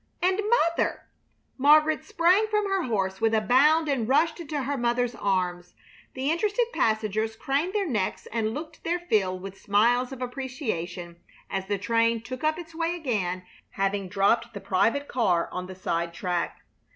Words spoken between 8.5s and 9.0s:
looked their